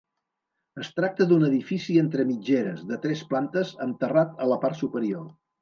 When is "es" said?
0.83-0.87